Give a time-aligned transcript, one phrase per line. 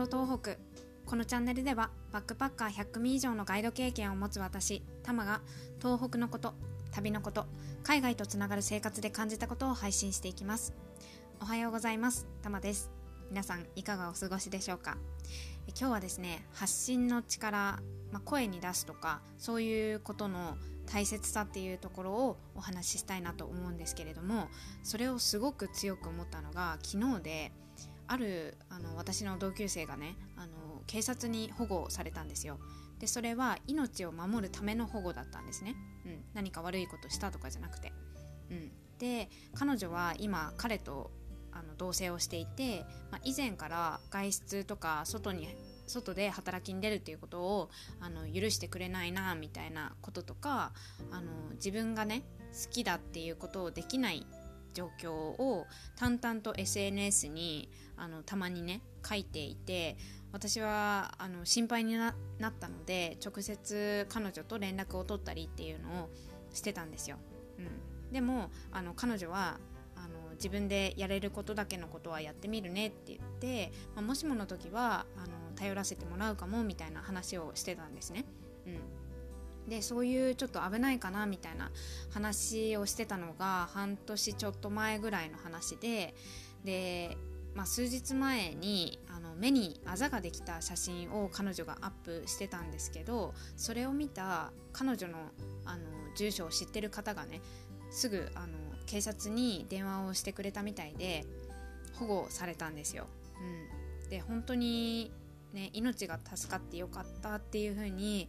[0.00, 0.56] 幌東北。
[1.04, 5.42] このチャンネルではバックパッカー100組以上のガイド経験を持つ私タマが
[5.78, 6.54] 東北のこと
[6.90, 7.44] 旅のこと
[7.82, 10.72] 海外とつながる生活で感じたことを配信していきます。
[11.42, 12.90] おはようございますタマです。
[13.28, 14.96] 皆さんいかがお過ごしでしょうか？
[15.78, 17.78] 今日はですね発信の力、
[18.10, 24.48] まあ、声に出すとかそういうことの大切さっていうところをお話ししたいなと思うんですけれども
[24.82, 27.52] それをすごく強く思ったのが昨日で
[28.10, 32.58] あるあの私の同級生がねあの警察に保護されたんですよ。
[32.98, 35.74] でそれは命を守るための保護だったんですね、
[36.04, 37.94] うん、何か悪いことしたとかじゃなくて、
[38.50, 41.10] うん、で彼女は今彼と
[41.50, 45.48] あの同棲をしていて、まあ、以前から外出とか外に
[45.86, 47.70] 外で働きに出るっていうことを
[48.00, 50.72] あの許してくれないなみたいなこととか
[51.10, 54.26] あの自分がね好きだっていうことをできない
[54.72, 55.66] 状況を
[55.96, 59.96] 淡々と SNS にあのたまにね書いていて
[60.32, 62.14] 私はあの心配になっ
[62.58, 66.08] たので直接彼女と連絡を取ったりっていうのを
[66.52, 67.16] してたんですよ、
[67.58, 69.58] うん、でもあの彼女は
[69.96, 78.24] あの自分でやれることだけのことはやってみるねって言って、まあ、もしもの時はあの頼らせてもらうかもみたいな話をしてたんですね。
[78.66, 78.74] うん、
[79.70, 81.70] でそういうちょっと危ないかなみたいな
[82.12, 86.12] 話をしてたのが半年ちょっと前ぐらいの話で
[86.64, 87.16] で、
[87.54, 95.18] まあ、数日前にあの目にあざができた写真を彼女がアップしてたんですけどそれを見た彼女の
[95.64, 95.84] あの
[96.16, 97.40] 住所を知ってる方がね
[97.92, 98.48] すぐあの
[98.86, 101.24] 警察に電話をしてくれたみたいで
[101.94, 103.06] 保護されたんですよ。
[104.02, 105.12] うん、で本当に
[105.52, 108.28] ね、命が助かってよかったっていう風に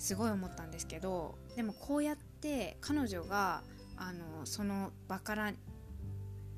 [0.00, 3.62] すごい思ったんですけどでもこうやって彼女が
[3.96, 5.52] あのその場から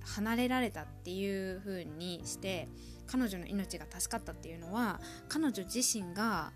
[0.04, 2.68] 離れられたっていう風にして
[3.06, 6.52] 彼女の命が助かったっていうのは彼女自身が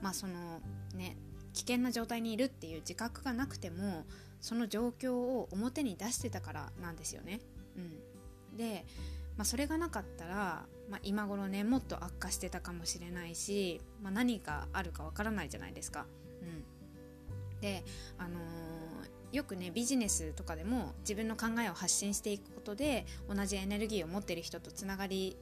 [0.00, 0.60] まあその
[0.94, 1.16] ね
[1.52, 4.04] 危険な状態にいるっていう自覚がなくても
[4.40, 7.40] その状況を表に出してたからなんですよね。
[7.76, 8.86] うん、で
[9.40, 16.04] まあ、それがなかったら、まあ、今頃ねもっと悪化してたかもしれないし、まあ、何があるかわからないじゃないですか。
[16.42, 17.82] うん、で、
[18.18, 25.38] あのー、よくねビジネスとかでも自分の考えを発信していくことで同じエネルギーを持ってる人とつながり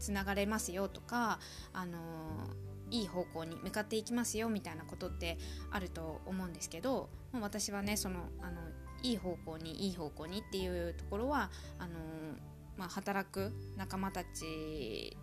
[0.00, 1.38] つながれますよとか、
[1.72, 5.38] あのー、いい方向に向かっていきますよみたいなことって
[5.70, 8.60] あると思うんですけどもう私はねそのあの
[9.04, 15.14] いい方向にいい方向にっていうところはあのーまあ、働く仲間たち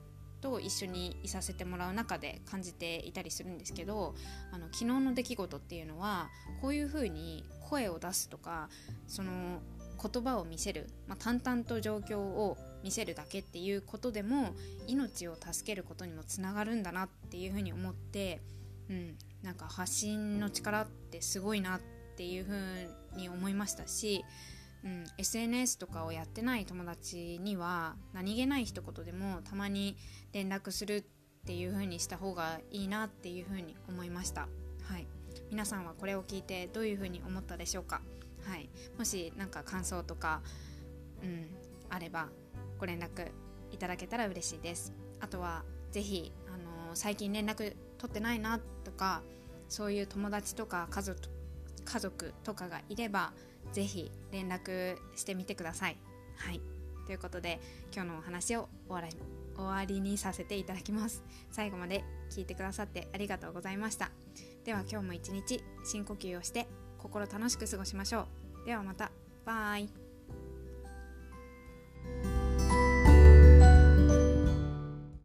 [0.42, 4.14] と一緒にいさせてもらう中で感じていたりするんですけど
[4.52, 6.30] あの昨日の出来事っていうのは
[6.62, 8.70] こういうふうに声を出すとか
[9.08, 9.60] その
[10.00, 14.54] 言葉を見せる、まあ、淡々と状況を見せるだけっていうことでも
[14.86, 18.40] 命を助けることにもつながるんだなっていうふうに思って、
[18.92, 21.82] うん、なんか発信の力ってすごいなっ
[22.16, 24.24] ていうふうに思いましたし
[24.88, 29.98] うん、SNS とかをやってない友達には何気ない一言でもたまに
[30.32, 31.04] 連絡するっ
[31.46, 34.48] ていう風にした方がいいなっていう風に思いました。
[34.84, 35.06] はい、
[35.52, 38.02] 皆さんはこれを聞いてどういう風に思ったでしょうか？
[38.46, 40.42] はい、もし何か感想とか、
[41.22, 41.50] うん、
[41.90, 42.30] あれば
[42.80, 43.32] ご連絡
[43.72, 44.94] いただけたら嬉しいです。
[45.20, 49.22] あとはぜひあのー、最近連絡取ってないなとか
[49.68, 51.20] そういう友達とか家族
[51.88, 53.34] 家族とかがいれば
[53.72, 55.98] 是非連絡してみてください。
[56.36, 56.62] はい
[57.06, 57.62] ということで
[57.94, 59.16] 今日のお話を終わり
[59.56, 61.24] 終わりにさせていただきます。
[61.52, 64.12] 最後まで聞いてくださってありがとうございました。
[64.66, 66.68] では今日も一日深呼吸をして
[66.98, 68.28] 心楽しく過ごしましょ
[68.64, 68.66] う。
[68.66, 69.12] ではまた。
[69.46, 70.07] バイ。